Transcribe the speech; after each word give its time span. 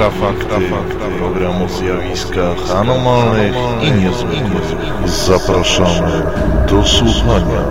Infrafakty, 0.00 0.54
program 1.18 1.62
o 1.62 1.68
zjawiskach 1.68 2.70
anomalnych 2.76 3.54
i 3.82 3.92
niezwykłych. 3.92 4.74
Zapraszamy 5.06 6.22
do 6.68 6.84
słuchania. 6.84 7.64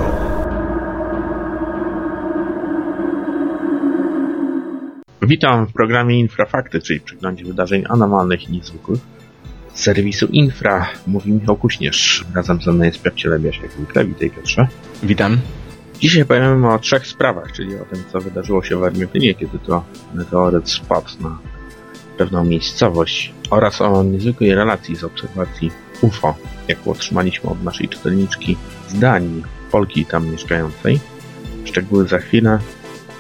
Witam 5.22 5.68
w 5.68 5.74
programie 5.74 6.20
Infrafakty, 6.20 6.82
czyli 6.82 7.00
przeglądzie 7.00 7.46
wydarzeń 7.46 7.84
anomalnych 7.90 8.50
i 8.50 8.52
niezwykłych. 8.52 9.00
Z 9.74 9.84
serwisu 9.84 10.26
Infra 10.26 10.88
mówi 11.08 11.32
Michał 11.32 11.58
Kuśnierz. 11.58 12.26
Razem 12.36 12.62
ze 12.62 12.72
mną 12.72 12.84
jest 12.84 13.02
Piotr 13.02 13.40
zwykle. 13.78 14.06
Witaj 14.06 14.32
Piotrze. 14.32 14.68
Witam. 15.04 15.38
Dzisiaj 16.00 16.26
powiemy 16.26 16.74
o 16.74 16.80
trzech 16.80 17.08
sprawach, 17.08 17.52
czyli 17.52 17.76
o 17.76 17.86
tym, 17.86 18.04
co 18.12 18.20
wydarzyło 18.20 18.64
się 18.64 18.78
w 18.78 18.84
Argentynie, 18.84 19.36
kiedy 19.36 19.60
to 19.60 19.84
meteoryt 20.14 20.70
spadł 20.70 21.10
na 21.22 21.59
pewną 22.20 22.46
miejscowość 22.46 23.34
oraz 23.50 23.82
o 23.82 24.04
niezwykłej 24.04 24.56
relacji 24.56 24.96
z 24.96 25.04
obserwacji 25.04 25.72
UFO, 26.02 26.36
jaką 26.68 26.92
otrzymaliśmy 26.92 27.50
od 27.50 27.64
naszej 27.64 27.90
czytelniczki 27.90 28.58
z 28.90 29.00
Danii, 29.00 29.44
Polki 29.72 30.06
tam 30.06 30.32
mieszkającej. 30.32 31.00
Szczegóły 31.66 32.08
za 32.08 32.18
chwilę 32.18 32.60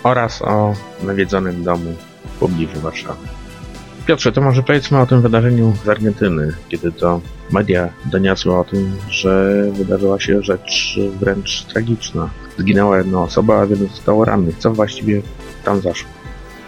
oraz 0.03 0.41
o 0.41 0.75
nawiedzonym 1.03 1.63
domu 1.63 1.95
w 2.25 2.39
pobliżu 2.39 2.79
Warszawy. 2.79 3.27
Piotrze, 4.05 4.31
to 4.31 4.41
może 4.41 4.63
powiedzmy 4.63 4.99
o 4.99 5.05
tym 5.05 5.21
wydarzeniu 5.21 5.73
z 5.85 5.89
Argentyny, 5.89 6.53
kiedy 6.69 6.91
to 6.91 7.21
media 7.52 7.89
doniosły 8.05 8.55
o 8.55 8.63
tym, 8.63 8.97
że 9.09 9.63
wydarzyła 9.73 10.19
się 10.19 10.43
rzecz 10.43 10.99
wręcz 11.19 11.63
tragiczna. 11.63 12.29
Zginęła 12.57 12.97
jedna 12.97 13.21
osoba, 13.21 13.61
a 13.61 13.66
wielu 13.66 13.88
zostało 13.88 14.25
rannych. 14.25 14.57
Co 14.57 14.71
właściwie 14.71 15.21
tam 15.63 15.81
zaszło? 15.81 16.18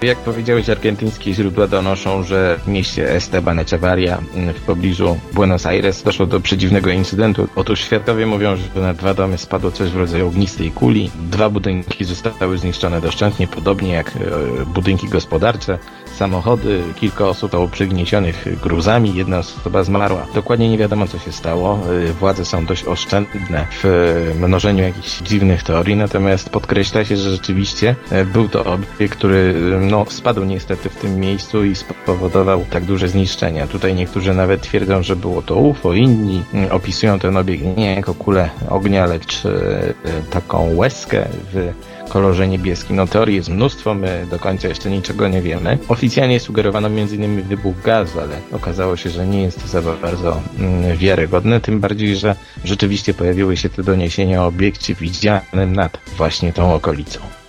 Jak 0.03 0.17
powiedziałeś, 0.17 0.69
argentyńskie 0.69 1.33
źródła 1.33 1.67
donoszą, 1.67 2.23
że 2.23 2.59
w 2.63 2.67
mieście 2.67 3.11
Esteban 3.11 3.59
Echevarria 3.59 4.21
w 4.55 4.61
pobliżu 4.61 5.17
Buenos 5.33 5.65
Aires 5.65 6.03
doszło 6.03 6.25
do 6.25 6.39
przedziwnego 6.39 6.89
incydentu. 6.89 7.47
Otóż 7.55 7.79
świadkowie 7.79 8.25
mówią, 8.25 8.55
że 8.55 8.81
na 8.81 8.93
dwa 8.93 9.13
domy 9.13 9.37
spadło 9.37 9.71
coś 9.71 9.89
w 9.89 9.97
rodzaju 9.97 10.27
ognistej 10.27 10.71
kuli. 10.71 11.11
Dwa 11.29 11.49
budynki 11.49 12.05
zostały 12.05 12.57
zniszczone 12.57 13.01
doszczętnie, 13.01 13.47
podobnie 13.47 13.93
jak 13.93 14.07
e, 14.07 14.65
budynki 14.65 15.07
gospodarcze. 15.07 15.77
Samochody, 16.17 16.83
kilka 16.95 17.25
osób 17.25 17.41
zostało 17.41 17.67
przygniesionych 17.67 18.59
gruzami, 18.61 19.15
jedna 19.15 19.39
osoba 19.39 19.83
zmarła. 19.83 20.27
Dokładnie 20.35 20.69
nie 20.69 20.77
wiadomo, 20.77 21.07
co 21.07 21.19
się 21.19 21.31
stało. 21.31 21.79
E, 22.09 22.13
Władze 22.13 22.45
są 22.45 22.65
dość 22.65 22.85
oszczędne 22.85 23.67
w 23.71 23.85
e, 23.85 24.47
mnożeniu 24.47 24.83
jakichś 24.83 25.21
dziwnych 25.21 25.63
teorii, 25.63 25.95
natomiast 25.95 26.49
podkreśla 26.49 27.05
się, 27.05 27.17
że 27.17 27.31
rzeczywiście 27.31 27.95
był 28.33 28.49
to 28.49 28.65
obiekt, 28.65 29.17
który 29.17 29.53
no, 29.91 30.05
spadł 30.09 30.43
niestety 30.43 30.89
w 30.89 30.95
tym 30.95 31.19
miejscu 31.19 31.65
i 31.65 31.75
spowodował 31.75 32.65
tak 32.69 32.83
duże 32.83 33.07
zniszczenia. 33.07 33.67
Tutaj 33.67 33.95
niektórzy 33.95 34.33
nawet 34.33 34.61
twierdzą, 34.61 35.03
że 35.03 35.15
było 35.15 35.41
to 35.41 35.55
UFO, 35.55 35.93
inni 35.93 36.43
mm, 36.53 36.71
opisują 36.71 37.19
ten 37.19 37.37
obiekt 37.37 37.63
nie 37.77 37.95
jako 37.95 38.13
kulę 38.13 38.49
ognia, 38.69 39.05
lecz 39.05 39.45
e, 39.45 39.49
e, 39.49 39.93
taką 40.29 40.75
łezkę 40.75 41.27
w 41.53 41.73
kolorze 42.09 42.47
niebieskim. 42.47 42.95
No 42.95 43.07
teorii 43.07 43.35
jest 43.35 43.49
mnóstwo, 43.49 43.93
my 43.93 44.27
do 44.29 44.39
końca 44.39 44.67
jeszcze 44.67 44.89
niczego 44.89 45.27
nie 45.27 45.41
wiemy. 45.41 45.77
Oficjalnie 45.87 46.39
sugerowano 46.39 46.87
m.in. 46.87 47.41
wybuch 47.41 47.81
gazu, 47.81 48.19
ale 48.19 48.37
okazało 48.51 48.97
się, 48.97 49.09
że 49.09 49.27
nie 49.27 49.41
jest 49.41 49.61
to 49.61 49.67
za 49.67 49.81
bardzo 49.81 50.41
mm, 50.59 50.97
wiarygodne, 50.97 51.61
tym 51.61 51.79
bardziej, 51.79 52.15
że 52.15 52.35
rzeczywiście 52.65 53.13
pojawiły 53.13 53.57
się 53.57 53.69
te 53.69 53.83
doniesienia 53.83 54.43
o 54.43 54.47
obiekcie 54.47 54.95
widzianym 54.95 55.75
nad 55.75 55.97
właśnie 56.17 56.53
tą 56.53 56.73
okolicą. 56.73 57.40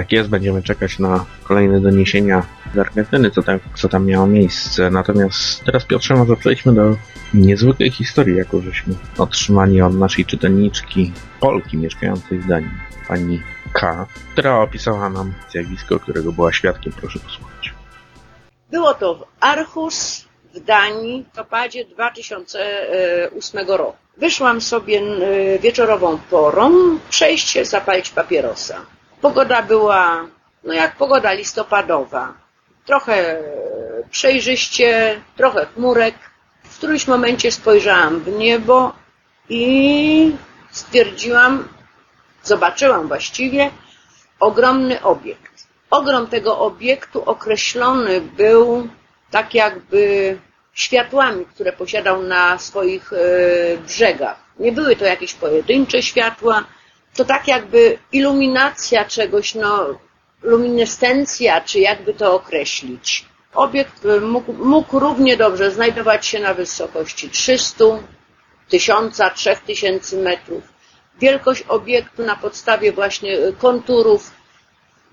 Tak 0.00 0.12
jest, 0.12 0.30
będziemy 0.30 0.62
czekać 0.62 0.98
na 0.98 1.24
kolejne 1.44 1.80
doniesienia 1.80 2.42
z 2.74 2.78
Argentyny, 2.78 3.30
co 3.30 3.42
tam, 3.42 3.58
co 3.74 3.88
tam 3.88 4.06
miało 4.06 4.26
miejsce. 4.26 4.90
Natomiast 4.90 5.64
teraz, 5.64 5.84
Piotrze, 5.84 6.14
może 6.14 6.36
przejdźmy 6.36 6.74
do 6.74 6.96
niezwykłej 7.34 7.90
historii, 7.90 8.36
jaką 8.36 8.60
żeśmy 8.60 8.94
otrzymali 9.18 9.82
od 9.82 9.94
naszej 9.94 10.24
czytelniczki 10.24 11.12
Polki 11.40 11.76
mieszkającej 11.76 12.38
w 12.38 12.46
Danii, 12.46 12.70
pani 13.08 13.42
K, 13.72 14.06
która 14.32 14.60
opisała 14.60 15.08
nam 15.10 15.34
zjawisko, 15.50 16.00
którego 16.00 16.32
była 16.32 16.52
świadkiem. 16.52 16.92
Proszę 16.92 17.18
posłuchać. 17.18 17.74
Było 18.70 18.94
to 18.94 19.14
w 19.14 19.24
Arhus 19.40 20.24
w 20.54 20.60
Danii 20.60 21.22
w 21.22 21.26
listopadzie 21.26 21.84
2008 21.84 23.68
roku. 23.68 23.96
Wyszłam 24.16 24.60
sobie 24.60 25.00
e, 25.00 25.58
wieczorową 25.58 26.18
porą 26.30 26.98
przejść 27.10 27.48
się, 27.48 27.64
zapalić 27.64 28.10
papierosa. 28.10 28.86
Pogoda 29.20 29.62
była, 29.62 30.26
no 30.64 30.72
jak 30.72 30.96
pogoda 30.96 31.32
listopadowa. 31.32 32.34
Trochę 32.86 33.42
przejrzyście, 34.10 35.20
trochę 35.36 35.66
chmurek. 35.66 36.14
W 36.62 36.76
którymś 36.78 37.06
momencie 37.06 37.52
spojrzałam 37.52 38.20
w 38.20 38.28
niebo 38.28 38.92
i 39.48 40.36
stwierdziłam, 40.70 41.68
zobaczyłam 42.42 43.08
właściwie 43.08 43.70
ogromny 44.40 45.02
obiekt. 45.02 45.66
Ogrom 45.90 46.26
tego 46.26 46.58
obiektu 46.58 47.22
określony 47.24 48.20
był 48.20 48.88
tak 49.30 49.54
jakby 49.54 50.38
światłami, 50.72 51.46
które 51.46 51.72
posiadał 51.72 52.22
na 52.22 52.58
swoich 52.58 53.12
e, 53.12 53.16
brzegach. 53.76 54.36
Nie 54.58 54.72
były 54.72 54.96
to 54.96 55.04
jakieś 55.04 55.34
pojedyncze 55.34 56.02
światła, 56.02 56.64
to 57.14 57.24
tak 57.24 57.48
jakby 57.48 57.98
iluminacja 58.12 59.04
czegoś, 59.04 59.54
no, 59.54 59.86
luminescencja, 60.42 61.60
czy 61.60 61.80
jakby 61.80 62.14
to 62.14 62.34
określić. 62.34 63.24
Obiekt 63.54 64.04
e, 64.04 64.20
mógł, 64.20 64.52
mógł 64.52 64.98
równie 64.98 65.36
dobrze 65.36 65.70
znajdować 65.70 66.26
się 66.26 66.40
na 66.40 66.54
wysokości 66.54 67.30
300, 67.30 67.84
1000, 68.68 69.20
3000 69.34 70.16
metrów. 70.16 70.62
Wielkość 71.20 71.64
obiektu 71.68 72.24
na 72.24 72.36
podstawie 72.36 72.92
właśnie 72.92 73.38
e, 73.38 73.52
konturów, 73.52 74.30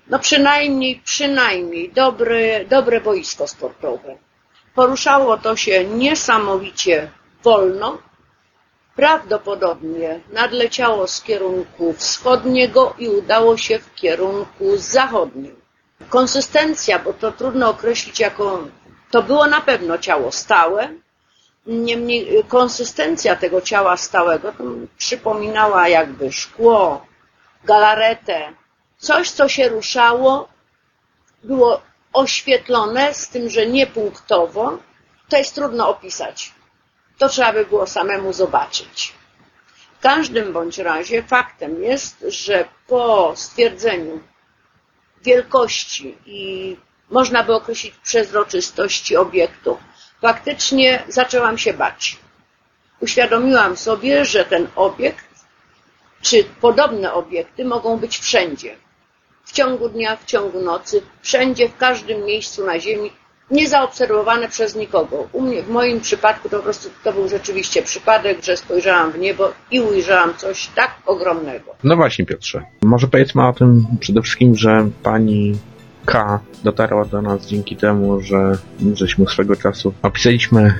no 0.08 0.18
przynajmniej, 0.18 1.00
przynajmniej 1.04 1.92
dobre, 1.92 2.64
dobre 2.64 3.00
boisko 3.00 3.48
sportowe. 3.48 4.16
Poruszało 4.74 5.38
to 5.38 5.56
się 5.56 5.84
niesamowicie 5.84 7.10
wolno, 7.44 7.98
prawdopodobnie 8.98 10.20
nadleciało 10.32 11.06
z 11.06 11.22
kierunku 11.22 11.92
wschodniego 11.92 12.94
i 12.98 13.08
udało 13.08 13.56
się 13.56 13.78
w 13.78 13.94
kierunku 13.94 14.76
zachodnim. 14.76 15.60
Konsystencja, 16.08 16.98
bo 16.98 17.12
to 17.12 17.32
trudno 17.32 17.70
określić 17.70 18.20
jaką, 18.20 18.70
to 19.10 19.22
było 19.22 19.46
na 19.46 19.60
pewno 19.60 19.98
ciało 19.98 20.32
stałe, 20.32 20.88
niemniej 21.66 22.44
konsystencja 22.48 23.36
tego 23.36 23.60
ciała 23.60 23.96
stałego 23.96 24.52
przypominała 24.96 25.88
jakby 25.88 26.32
szkło, 26.32 27.06
galaretę, 27.64 28.52
coś 28.98 29.30
co 29.30 29.48
się 29.48 29.68
ruszało, 29.68 30.48
było 31.44 31.80
oświetlone, 32.12 33.14
z 33.14 33.28
tym, 33.28 33.50
że 33.50 33.66
nie 33.66 33.86
punktowo, 33.86 34.78
to 35.28 35.36
jest 35.36 35.54
trudno 35.54 35.88
opisać. 35.88 36.57
To 37.18 37.28
trzeba 37.28 37.52
by 37.52 37.64
było 37.66 37.86
samemu 37.86 38.32
zobaczyć. 38.32 39.12
W 39.98 40.00
każdym 40.00 40.52
bądź 40.52 40.78
razie 40.78 41.22
faktem 41.22 41.82
jest, 41.82 42.24
że 42.28 42.68
po 42.86 43.32
stwierdzeniu 43.36 44.20
wielkości 45.22 46.18
i 46.26 46.76
można 47.10 47.44
by 47.44 47.54
określić 47.54 47.94
przezroczystości 47.94 49.16
obiektu, 49.16 49.78
faktycznie 50.20 51.02
zaczęłam 51.08 51.58
się 51.58 51.72
bać. 51.72 52.16
Uświadomiłam 53.00 53.76
sobie, 53.76 54.24
że 54.24 54.44
ten 54.44 54.68
obiekt, 54.76 55.24
czy 56.22 56.44
podobne 56.44 57.12
obiekty 57.12 57.64
mogą 57.64 57.96
być 57.96 58.18
wszędzie. 58.18 58.76
W 59.44 59.52
ciągu 59.52 59.88
dnia, 59.88 60.16
w 60.16 60.24
ciągu 60.24 60.60
nocy, 60.60 61.02
wszędzie, 61.22 61.68
w 61.68 61.76
każdym 61.76 62.24
miejscu 62.24 62.66
na 62.66 62.80
Ziemi, 62.80 63.12
niezaobserwowane 63.50 64.48
przez 64.48 64.76
nikogo. 64.76 65.28
U 65.32 65.42
mnie, 65.42 65.62
w 65.62 65.70
moim 65.70 66.00
przypadku 66.00 66.48
to 66.48 66.56
po 66.56 66.62
prostu 66.62 66.88
to 67.04 67.12
był 67.12 67.28
rzeczywiście 67.28 67.82
przypadek, 67.82 68.44
że 68.44 68.56
spojrzałam 68.56 69.12
w 69.12 69.18
niebo 69.18 69.52
i 69.70 69.80
ujrzałam 69.80 70.34
coś 70.36 70.66
tak 70.66 70.90
ogromnego. 71.06 71.74
No 71.84 71.96
właśnie, 71.96 72.26
Piotrze. 72.26 72.62
Może 72.82 73.06
powiedzmy 73.06 73.46
o 73.46 73.52
tym 73.52 73.86
przede 74.00 74.22
wszystkim, 74.22 74.54
że 74.54 74.88
pani 75.02 75.58
K 76.04 76.40
dotarła 76.64 77.04
do 77.04 77.22
nas 77.22 77.46
dzięki 77.46 77.76
temu, 77.76 78.20
że 78.20 78.58
żeśmy 78.94 79.26
swego 79.26 79.56
czasu 79.56 79.94
opisaliśmy 80.02 80.74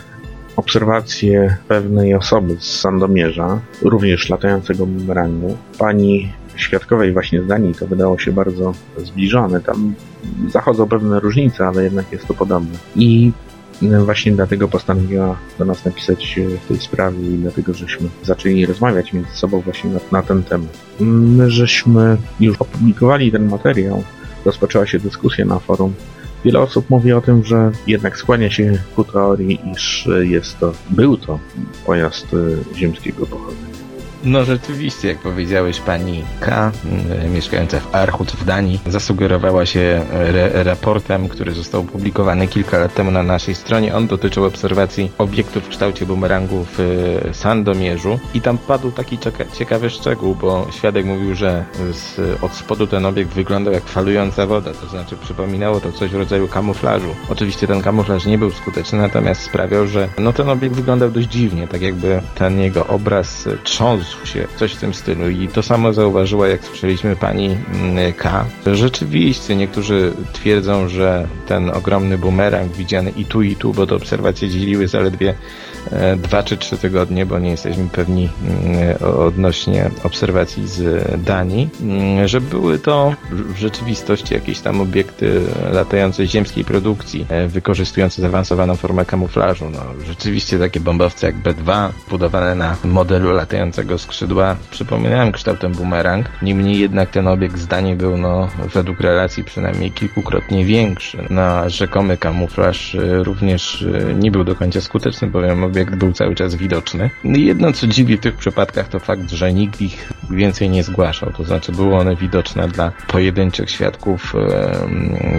obserwację 0.56 1.56
pewnej 1.68 2.14
osoby 2.14 2.56
z 2.60 2.80
Sandomierza, 2.80 3.60
również 3.82 4.28
latającego 4.28 4.86
bumerangu. 4.86 5.56
Pani 5.78 6.32
świadkowej 6.58 7.12
właśnie 7.12 7.42
z 7.42 7.46
Danii 7.46 7.74
to 7.74 7.86
wydało 7.86 8.18
się 8.18 8.32
bardzo 8.32 8.72
zbliżone. 8.96 9.60
Tam 9.60 9.94
zachodzą 10.48 10.88
pewne 10.88 11.20
różnice, 11.20 11.66
ale 11.66 11.84
jednak 11.84 12.12
jest 12.12 12.26
to 12.26 12.34
podobne. 12.34 12.78
I 12.96 13.32
właśnie 14.04 14.32
dlatego 14.32 14.68
postanowiła 14.68 15.36
do 15.58 15.64
nas 15.64 15.84
napisać 15.84 16.40
w 16.64 16.68
tej 16.68 16.78
sprawie 16.78 17.30
i 17.30 17.38
dlatego, 17.38 17.74
żeśmy 17.74 18.08
zaczęli 18.22 18.66
rozmawiać 18.66 19.12
między 19.12 19.30
sobą 19.30 19.60
właśnie 19.60 19.90
na, 19.90 20.00
na 20.12 20.22
ten 20.22 20.42
temat. 20.42 20.78
My 21.00 21.50
żeśmy 21.50 22.16
już 22.40 22.56
opublikowali 22.56 23.32
ten 23.32 23.48
materiał, 23.48 24.04
rozpoczęła 24.44 24.86
się 24.86 24.98
dyskusja 24.98 25.44
na 25.44 25.58
forum 25.58 25.94
Wiele 26.44 26.60
osób 26.60 26.90
mówi 26.90 27.12
o 27.12 27.20
tym, 27.20 27.44
że 27.44 27.70
jednak 27.86 28.18
skłania 28.18 28.50
się 28.50 28.78
ku 28.96 29.04
teorii, 29.04 29.60
iż 29.76 30.08
jest 30.20 30.58
to, 30.58 30.72
był 30.90 31.16
to 31.16 31.38
pojazd 31.86 32.26
e, 32.34 32.74
ziemskiego 32.74 33.26
pochodzenia. 33.26 33.87
No 34.24 34.44
rzeczywiście, 34.44 35.08
jak 35.08 35.18
powiedziałeś, 35.18 35.80
pani 35.80 36.24
K, 36.40 36.72
mieszkająca 37.34 37.80
w 37.80 37.94
Archut 37.94 38.32
w 38.32 38.44
Danii, 38.44 38.80
zasugerowała 38.86 39.66
się 39.66 40.04
re 40.12 40.64
raportem, 40.64 41.28
który 41.28 41.52
został 41.52 41.80
opublikowany 41.80 42.48
kilka 42.48 42.78
lat 42.78 42.94
temu 42.94 43.10
na 43.10 43.22
naszej 43.22 43.54
stronie. 43.54 43.94
On 43.94 44.06
dotyczył 44.06 44.44
obserwacji 44.44 45.10
obiektów 45.18 45.64
w 45.64 45.68
kształcie 45.68 46.06
bumerangu 46.06 46.66
w 46.72 46.80
e, 46.80 47.34
Sandomierzu 47.34 48.18
i 48.34 48.40
tam 48.40 48.58
padł 48.58 48.90
taki 48.90 49.18
ciekawy 49.58 49.90
szczegół, 49.90 50.34
bo 50.34 50.66
świadek 50.70 51.06
mówił, 51.06 51.34
że 51.34 51.64
z, 51.92 52.20
od 52.42 52.54
spodu 52.54 52.86
ten 52.86 53.06
obiekt 53.06 53.30
wyglądał 53.30 53.74
jak 53.74 53.84
falująca 53.84 54.46
woda, 54.46 54.72
to 54.74 54.86
znaczy 54.86 55.16
przypominało 55.16 55.80
to 55.80 55.92
coś 55.92 56.10
w 56.10 56.16
rodzaju 56.16 56.48
kamuflażu. 56.48 57.14
Oczywiście 57.28 57.66
ten 57.66 57.82
kamuflaż 57.82 58.26
nie 58.26 58.38
był 58.38 58.50
skuteczny, 58.50 58.98
natomiast 58.98 59.40
sprawiał, 59.40 59.86
że 59.86 60.08
no 60.18 60.32
ten 60.32 60.48
obiekt 60.48 60.74
wyglądał 60.74 61.10
dość 61.10 61.28
dziwnie, 61.28 61.68
tak 61.68 61.82
jakby 61.82 62.20
ten 62.34 62.60
jego 62.60 62.86
obraz 62.86 63.48
trząsł 63.64 64.07
coś 64.56 64.72
w 64.72 64.80
tym 64.80 64.94
stylu. 64.94 65.28
I 65.28 65.48
to 65.48 65.62
samo 65.62 65.92
zauważyła, 65.92 66.48
jak 66.48 66.64
słyszeliśmy 66.64 67.16
pani 67.16 67.56
mm, 67.74 68.12
K. 68.12 68.44
Rzeczywiście 68.66 69.56
niektórzy 69.56 70.12
twierdzą, 70.32 70.88
że 70.88 71.26
ten 71.46 71.70
ogromny 71.70 72.18
bumerang 72.18 72.72
widziany 72.72 73.10
i 73.10 73.24
tu, 73.24 73.42
i 73.42 73.56
tu, 73.56 73.72
bo 73.72 73.86
te 73.86 73.94
obserwacje 73.94 74.48
dzieliły 74.48 74.88
zaledwie 74.88 75.34
e, 75.90 76.16
dwa 76.16 76.42
czy 76.42 76.56
trzy 76.56 76.78
tygodnie, 76.78 77.26
bo 77.26 77.38
nie 77.38 77.50
jesteśmy 77.50 77.88
pewni 77.92 78.28
mm, 78.44 78.96
odnośnie 79.26 79.90
obserwacji 80.04 80.68
z 80.68 81.04
Danii, 81.24 81.68
mm, 81.80 82.28
że 82.28 82.40
były 82.40 82.78
to 82.78 83.14
w 83.30 83.56
rzeczywistości 83.58 84.34
jakieś 84.34 84.60
tam 84.60 84.80
obiekty 84.80 85.40
latające 85.72 86.26
ziemskiej 86.26 86.64
produkcji, 86.64 87.26
e, 87.28 87.48
wykorzystujące 87.48 88.22
zaawansowaną 88.22 88.76
formę 88.76 89.04
kamuflażu. 89.04 89.70
No, 89.70 89.80
rzeczywiście 90.06 90.58
takie 90.58 90.80
bombowce 90.80 91.26
jak 91.26 91.36
B-2, 91.36 91.88
budowane 92.10 92.54
na 92.54 92.76
modelu 92.84 93.32
latającego 93.32 93.97
skrzydła 93.98 94.56
przypominałem 94.70 95.32
kształtem 95.32 95.72
bumerang. 95.72 96.26
Niemniej 96.42 96.78
jednak 96.78 97.10
ten 97.10 97.28
obiekt 97.28 97.58
zdanie 97.58 97.96
był, 97.96 98.16
no, 98.16 98.48
według 98.74 99.00
relacji 99.00 99.44
przynajmniej 99.44 99.92
kilkukrotnie 99.92 100.64
większy. 100.64 101.18
Na 101.30 101.68
rzekomy 101.68 102.16
kamuflaż 102.16 102.94
y, 102.94 103.24
również 103.24 103.82
y, 103.82 104.14
nie 104.18 104.30
był 104.30 104.44
do 104.44 104.54
końca 104.54 104.80
skuteczny, 104.80 105.28
bowiem 105.28 105.64
obiekt 105.64 105.94
był 105.94 106.12
cały 106.12 106.34
czas 106.34 106.54
widoczny. 106.54 107.10
No 107.24 107.38
jedno, 107.38 107.72
co 107.72 107.86
dziwi 107.86 108.16
w 108.16 108.20
tych 108.20 108.34
przypadkach, 108.34 108.88
to 108.88 108.98
fakt, 108.98 109.30
że 109.30 109.52
nikt 109.52 109.80
ich 109.80 110.12
więcej 110.30 110.70
nie 110.70 110.82
zgłaszał. 110.82 111.32
To 111.32 111.44
znaczy, 111.44 111.72
były 111.72 111.94
one 111.96 112.16
widoczne 112.16 112.68
dla 112.68 112.92
pojedynczych 113.06 113.70
świadków. 113.70 114.34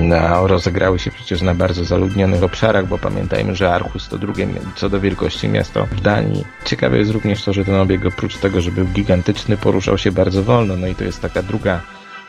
No, 0.01 0.47
rozegrały 0.47 0.99
się 0.99 1.11
przecież 1.11 1.41
na 1.41 1.53
bardzo 1.53 1.85
zaludnionych 1.85 2.43
obszarach, 2.43 2.87
bo 2.87 2.97
pamiętajmy, 2.97 3.55
że 3.55 3.73
Archus 3.73 4.07
to 4.07 4.17
drugie 4.17 4.47
co 4.75 4.89
do 4.89 4.99
wielkości 4.99 5.47
miasto 5.47 5.85
w 5.91 6.01
Danii. 6.01 6.45
Ciekawe 6.65 6.97
jest 6.97 7.11
również 7.11 7.43
to, 7.43 7.53
że 7.53 7.65
ten 7.65 7.75
obiekt 7.75 8.05
oprócz 8.05 8.37
tego, 8.37 8.48
że 8.57 8.71
był 8.71 8.85
gigantyczny, 8.85 9.57
poruszał 9.57 9.97
się 9.97 10.11
bardzo 10.11 10.43
wolno. 10.43 10.77
No 10.77 10.87
i 10.87 10.95
to 10.95 11.03
jest 11.03 11.21
taka 11.21 11.43
druga 11.43 11.81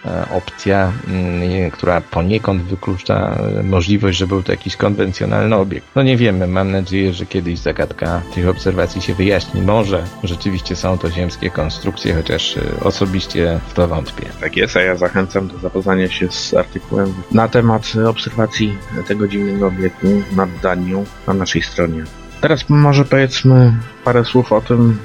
e, 0.04 0.26
opcja, 0.30 0.92
mm, 1.08 1.70
która 1.70 2.00
poniekąd 2.00 2.62
wyklucza 2.62 3.38
e, 3.58 3.62
możliwość, 3.62 4.18
że 4.18 4.26
był 4.26 4.42
to 4.42 4.52
jakiś 4.52 4.76
konwencjonalny 4.76 5.56
obiekt. 5.56 5.86
No 5.94 6.02
nie 6.02 6.16
wiemy, 6.16 6.46
mam 6.46 6.70
nadzieję, 6.70 7.12
że 7.12 7.26
kiedyś 7.26 7.58
zagadka 7.58 8.22
tych 8.34 8.48
obserwacji 8.48 9.02
się 9.02 9.14
wyjaśni. 9.14 9.62
Może 9.62 10.04
rzeczywiście 10.24 10.76
są 10.76 10.98
to 10.98 11.10
ziemskie 11.10 11.50
konstrukcje, 11.50 12.14
chociaż 12.14 12.56
e, 12.56 12.60
osobiście 12.84 13.60
w 13.68 13.74
to 13.74 13.88
wątpię. 13.88 14.26
Tak 14.40 14.56
jest, 14.56 14.76
a 14.76 14.82
ja 14.82 14.96
zachęcam 14.96 15.48
do 15.48 15.58
zapoznania 15.58 16.08
się 16.08 16.30
z 16.30 16.54
artykułem 16.54 17.14
na 17.32 17.48
temat 17.48 17.92
obserwacji 18.08 18.78
tego 19.08 19.28
dziwnego 19.28 19.66
obiektu 19.66 20.06
nad 20.36 20.48
Danią 20.62 21.04
na 21.26 21.34
naszej 21.34 21.62
stronie. 21.62 22.04
Teraz 22.40 22.68
może 22.68 23.04
powiedzmy 23.04 23.74
parę 24.04 24.24
słów 24.24 24.52
o 24.52 24.60
tym, 24.60 24.98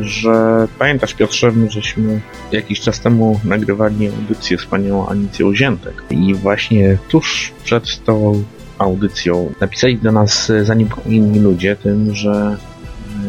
że 0.00 0.66
pamiętasz 0.78 1.14
Piotrze, 1.14 1.52
żeśmy 1.68 2.20
jakiś 2.52 2.80
czas 2.80 3.00
temu 3.00 3.40
nagrywali 3.44 4.08
audycję 4.08 4.58
z 4.58 4.66
panią 4.66 5.08
Anicją 5.08 5.54
Ziętek 5.54 6.02
i 6.10 6.34
właśnie 6.34 6.98
tuż 7.08 7.52
przed 7.64 8.04
tą 8.04 8.44
audycją 8.78 9.52
napisali 9.60 9.98
do 9.98 10.12
nas 10.12 10.52
zaniepokojeni 10.62 11.40
ludzie 11.40 11.76
tym, 11.76 12.14
że 12.14 12.56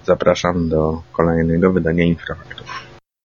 Zapraszam 0.05 0.69
do 0.69 1.03
kolejnego 1.13 1.73
wydania 1.73 2.05
Infrafaktów. 2.05 2.96